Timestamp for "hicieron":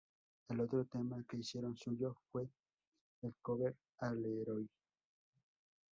1.37-1.77